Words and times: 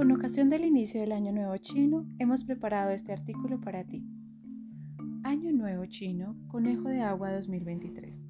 Con 0.00 0.12
ocasión 0.12 0.48
del 0.48 0.64
inicio 0.64 1.02
del 1.02 1.12
Año 1.12 1.30
Nuevo 1.30 1.54
Chino, 1.58 2.06
hemos 2.18 2.42
preparado 2.42 2.88
este 2.88 3.12
artículo 3.12 3.60
para 3.60 3.84
ti. 3.84 4.02
Año 5.24 5.52
Nuevo 5.52 5.84
Chino, 5.84 6.38
Conejo 6.48 6.88
de 6.88 7.02
Agua 7.02 7.34
2023. 7.34 8.24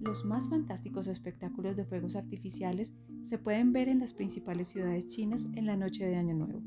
Los 0.00 0.24
más 0.24 0.48
fantásticos 0.48 1.08
espectáculos 1.08 1.74
de 1.74 1.84
fuegos 1.84 2.14
artificiales 2.14 2.94
se 3.22 3.38
pueden 3.38 3.72
ver 3.72 3.88
en 3.88 3.98
las 3.98 4.14
principales 4.14 4.68
ciudades 4.68 5.08
chinas 5.08 5.48
en 5.56 5.66
la 5.66 5.76
noche 5.76 6.06
de 6.06 6.14
Año 6.14 6.36
Nuevo. 6.36 6.62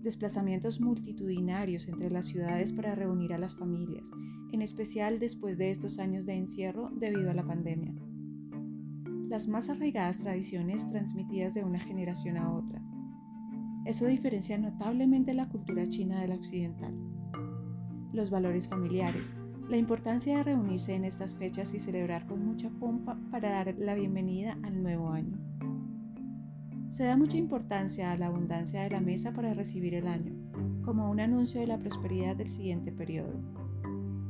Desplazamientos 0.00 0.80
multitudinarios 0.80 1.88
entre 1.88 2.10
las 2.10 2.26
ciudades 2.26 2.72
para 2.72 2.94
reunir 2.94 3.32
a 3.32 3.38
las 3.38 3.56
familias, 3.56 4.08
en 4.52 4.62
especial 4.62 5.18
después 5.18 5.58
de 5.58 5.72
estos 5.72 5.98
años 5.98 6.26
de 6.26 6.34
encierro 6.34 6.90
debido 6.94 7.28
a 7.28 7.34
la 7.34 7.44
pandemia 7.44 7.92
las 9.32 9.48
más 9.48 9.70
arraigadas 9.70 10.18
tradiciones 10.18 10.86
transmitidas 10.86 11.54
de 11.54 11.64
una 11.64 11.78
generación 11.78 12.36
a 12.36 12.52
otra. 12.52 12.82
Eso 13.86 14.04
diferencia 14.04 14.58
notablemente 14.58 15.32
la 15.32 15.48
cultura 15.48 15.86
china 15.86 16.20
de 16.20 16.28
la 16.28 16.34
occidental. 16.34 16.94
Los 18.12 18.28
valores 18.28 18.68
familiares, 18.68 19.32
la 19.70 19.78
importancia 19.78 20.36
de 20.36 20.42
reunirse 20.42 20.94
en 20.94 21.06
estas 21.06 21.34
fechas 21.34 21.72
y 21.72 21.78
celebrar 21.78 22.26
con 22.26 22.44
mucha 22.44 22.68
pompa 22.68 23.18
para 23.30 23.48
dar 23.48 23.74
la 23.78 23.94
bienvenida 23.94 24.58
al 24.64 24.82
nuevo 24.82 25.08
año. 25.08 25.38
Se 26.88 27.04
da 27.04 27.16
mucha 27.16 27.38
importancia 27.38 28.12
a 28.12 28.18
la 28.18 28.26
abundancia 28.26 28.82
de 28.82 28.90
la 28.90 29.00
mesa 29.00 29.32
para 29.32 29.54
recibir 29.54 29.94
el 29.94 30.08
año, 30.08 30.34
como 30.84 31.10
un 31.10 31.20
anuncio 31.20 31.58
de 31.58 31.68
la 31.68 31.78
prosperidad 31.78 32.36
del 32.36 32.50
siguiente 32.50 32.92
periodo. 32.92 33.61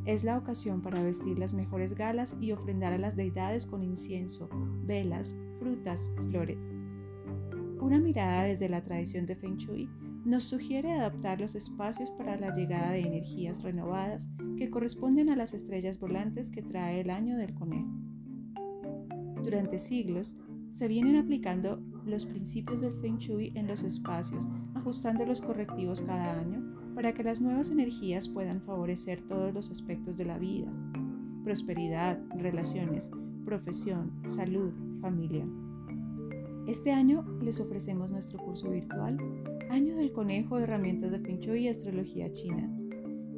Es 0.05 0.25
la 0.25 0.37
ocasión 0.37 0.83
para 0.83 1.01
vestir 1.01 1.39
las 1.39 1.55
mejores 1.55 1.95
galas 1.95 2.37
y 2.41 2.51
ofrendar 2.51 2.93
a 2.93 2.99
las 2.99 3.15
deidades 3.15 3.67
con 3.67 3.85
incienso, 3.85 4.49
velas, 4.85 5.37
frutas, 5.61 6.11
flores. 6.29 6.75
Una 7.81 8.01
mirada 8.01 8.43
desde 8.43 8.69
la 8.69 8.83
tradición 8.83 9.27
de 9.27 9.37
Feng 9.37 9.57
Shui 9.59 9.89
nos 10.25 10.43
sugiere 10.43 10.93
adaptar 10.93 11.41
los 11.41 11.55
espacios 11.55 12.11
para 12.11 12.37
la 12.37 12.53
llegada 12.53 12.91
de 12.91 13.01
energías 13.01 13.63
renovadas 13.63 14.29
que 14.57 14.71
corresponden 14.71 15.31
a 15.31 15.37
las 15.37 15.55
estrellas 15.55 16.01
volantes 16.01 16.51
que 16.51 16.63
trae 16.63 17.01
el 17.01 17.11
año 17.11 17.37
del 17.37 17.55
conejo. 17.55 17.91
Durante 19.45 19.79
siglos 19.79 20.37
se 20.71 20.89
vienen 20.89 21.15
aplicando 21.15 21.81
los 22.05 22.27
principios 22.27 22.81
del 22.81 22.95
Feng 22.95 23.19
Shui 23.19 23.53
en 23.55 23.69
los 23.69 23.85
espacios, 23.85 24.49
ajustando 24.75 25.25
los 25.27 25.41
correctivos 25.41 26.03
cada 26.03 26.41
año 26.41 26.82
para 26.95 27.13
que 27.13 27.23
las 27.23 27.41
nuevas 27.41 27.71
energías 27.71 28.29
puedan 28.29 28.61
favorecer 28.61 29.21
todos 29.23 29.53
los 29.55 29.71
aspectos 29.71 30.17
de 30.17 30.25
la 30.25 30.39
vida, 30.39 30.73
prosperidad, 31.45 32.19
relaciones, 32.37 33.11
profesión, 33.45 34.13
salud, 34.25 34.73
familia. 35.01 35.47
Este 36.67 36.93
año 36.93 37.25
les 37.41 37.61
ofrecemos 37.61 38.13
nuestro 38.13 38.39
curso 38.39 38.71
virtual 38.71 39.19
Año 39.69 39.97
del 39.97 40.13
Conejo, 40.13 40.59
herramientas 40.59 41.11
de 41.11 41.19
Feng 41.19 41.41
Shui 41.41 41.61
y 41.61 41.69
astrología 41.69 42.31
china, 42.31 42.71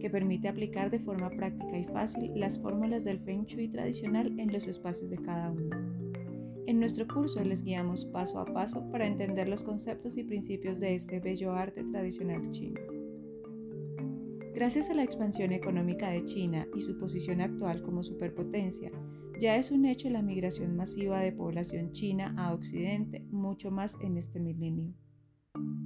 que 0.00 0.10
permite 0.10 0.48
aplicar 0.48 0.90
de 0.90 0.98
forma 0.98 1.30
práctica 1.30 1.78
y 1.78 1.84
fácil 1.84 2.32
las 2.34 2.58
fórmulas 2.58 3.04
del 3.04 3.20
Feng 3.20 3.46
Shui 3.46 3.68
tradicional 3.68 4.38
en 4.38 4.52
los 4.52 4.66
espacios 4.66 5.10
de 5.10 5.18
cada 5.18 5.52
uno. 5.52 5.70
En 6.66 6.80
nuestro 6.80 7.06
curso 7.06 7.42
les 7.44 7.62
guiamos 7.62 8.04
paso 8.06 8.40
a 8.40 8.46
paso 8.46 8.90
para 8.90 9.06
entender 9.06 9.48
los 9.48 9.62
conceptos 9.62 10.16
y 10.16 10.24
principios 10.24 10.80
de 10.80 10.94
este 10.94 11.20
bello 11.20 11.52
arte 11.52 11.84
tradicional 11.84 12.50
chino. 12.50 12.93
Gracias 14.54 14.88
a 14.88 14.94
la 14.94 15.02
expansión 15.02 15.50
económica 15.50 16.10
de 16.10 16.24
China 16.24 16.64
y 16.76 16.80
su 16.80 16.96
posición 16.96 17.40
actual 17.40 17.82
como 17.82 18.04
superpotencia, 18.04 18.92
ya 19.40 19.56
es 19.56 19.72
un 19.72 19.84
hecho 19.84 20.08
la 20.10 20.22
migración 20.22 20.76
masiva 20.76 21.18
de 21.18 21.32
población 21.32 21.90
china 21.90 22.32
a 22.38 22.54
Occidente, 22.54 23.26
mucho 23.32 23.72
más 23.72 23.98
en 24.00 24.16
este 24.16 24.38
milenio. 24.38 24.94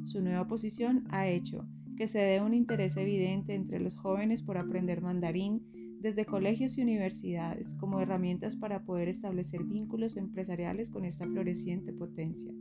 Su 0.03 0.21
nueva 0.21 0.47
posición 0.47 1.05
ha 1.09 1.27
hecho 1.27 1.67
que 1.97 2.07
se 2.07 2.19
dé 2.19 2.43
un 2.43 2.53
interés 2.53 2.99
evidente 2.99 3.55
entre 3.55 3.81
los 3.81 3.97
jóvenes 3.97 4.43
por 4.43 4.59
aprender 4.59 5.01
mandarín 5.01 5.67
desde 6.01 6.27
colegios 6.27 6.77
y 6.77 6.83
universidades 6.83 7.75
como 7.75 8.01
herramientas 8.01 8.55
para 8.55 8.85
poder 8.85 9.09
establecer 9.09 9.65
vínculos 9.65 10.19
empresariales 10.19 10.91
con 10.91 11.07
esta 11.07 11.27
floreciente 11.27 11.95
potencia. 11.95 12.53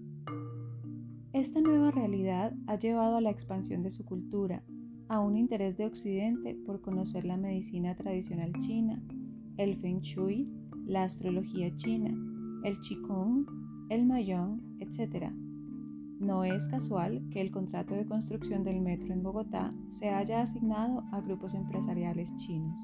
Esta 1.34 1.60
nueva 1.60 1.92
realidad 1.92 2.56
ha 2.66 2.78
llevado 2.78 3.18
a 3.18 3.22
la 3.22 3.30
expansión 3.30 3.84
de 3.84 3.92
su 3.92 4.06
cultura, 4.06 4.64
a 5.10 5.20
un 5.20 5.38
interés 5.38 5.78
de 5.78 5.86
Occidente 5.86 6.56
por 6.66 6.82
conocer 6.82 7.26
la 7.26 7.38
medicina 7.38 7.96
tradicional 7.96 8.54
china, 8.60 9.02
el 9.58 9.78
Feng 9.78 10.02
Shui, 10.02 10.48
la 10.86 11.04
astrología 11.04 11.74
china, 11.76 12.14
el 12.64 12.80
Qigong, 12.80 13.46
el 13.90 14.06
Mayong, 14.06 14.78
etc. 14.80 15.32
No 16.20 16.44
es 16.44 16.68
casual 16.68 17.28
que 17.32 17.42
el 17.42 17.52
contrato 17.52 17.94
de 17.94 18.06
construcción 18.06 18.64
del 18.64 18.82
metro 18.82 19.14
en 19.14 19.24
Bogotá 19.24 19.74
se 19.88 20.10
haya 20.10 20.42
asignado 20.42 21.04
a 21.12 21.22
grupos 21.22 21.54
empresariales 21.54 22.36
chinos. 22.36 22.80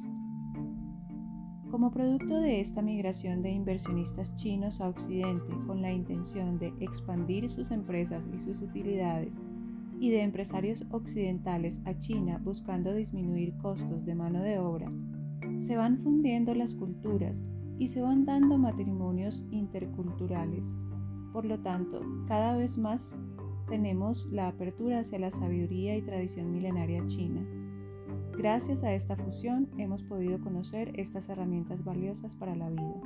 Como 1.72 1.90
producto 1.90 2.40
de 2.40 2.60
esta 2.60 2.84
migración 2.84 3.42
de 3.42 3.50
inversionistas 3.50 4.36
chinos 4.36 4.80
a 4.80 4.90
Occidente 4.90 5.56
con 5.66 5.82
la 5.82 5.92
intención 5.92 6.60
de 6.60 6.72
expandir 6.80 7.50
sus 7.50 7.72
empresas 7.72 8.30
y 8.32 8.40
sus 8.40 8.62
utilidades, 8.62 9.40
y 10.04 10.10
de 10.10 10.22
empresarios 10.22 10.86
occidentales 10.92 11.80
a 11.86 11.98
China 11.98 12.38
buscando 12.44 12.94
disminuir 12.94 13.56
costos 13.56 14.04
de 14.04 14.16
mano 14.16 14.44
de 14.44 14.60
obra, 14.60 14.92
se 15.56 15.78
van 15.78 15.98
fundiendo 15.98 16.54
las 16.54 16.76
culturas 16.76 17.46
y 17.80 17.88
se 17.88 18.02
van 18.02 18.26
dando 18.26 18.58
matrimonios 18.58 19.46
interculturales. 19.50 20.76
Por 21.32 21.46
lo 21.46 21.62
tanto, 21.62 22.02
cada 22.28 22.58
vez 22.58 22.78
más 22.78 23.18
tenemos 23.70 24.28
la 24.30 24.50
apertura 24.50 25.00
hacia 25.00 25.20
la 25.20 25.32
sabiduría 25.32 25.96
y 25.96 26.02
tradición 26.02 26.52
milenaria 26.52 27.06
china. 27.06 27.48
Gracias 28.38 28.84
a 28.84 28.94
esta 28.94 29.16
fusión 29.16 29.70
hemos 29.78 30.04
podido 30.04 30.42
conocer 30.42 30.92
estas 31.00 31.30
herramientas 31.30 31.86
valiosas 31.86 32.36
para 32.36 32.58
la 32.58 32.70
vida. 32.70 33.00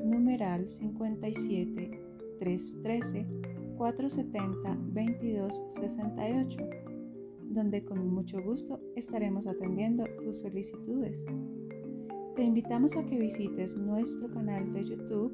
numeral 0.03 0.69
57 0.69 1.89
313 2.39 3.27
470 3.77 4.77
22 4.93 5.63
68, 5.67 6.57
donde 7.49 7.83
con 7.83 8.07
mucho 8.13 8.41
gusto 8.43 8.79
estaremos 8.95 9.47
atendiendo 9.47 10.05
tus 10.21 10.37
solicitudes. 10.39 11.25
Te 12.35 12.43
invitamos 12.43 12.95
a 12.95 13.03
que 13.05 13.19
visites 13.19 13.75
nuestro 13.77 14.31
canal 14.31 14.71
de 14.71 14.83
YouTube 14.83 15.33